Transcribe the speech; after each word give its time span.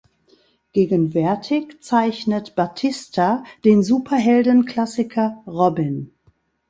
Gegenwärtig 0.73 1.83
zeichnet 1.83 2.55
Batista 2.55 3.43
den 3.63 3.83
Superhelden-Klassiker 3.83 5.43
"Robin". 5.45 6.11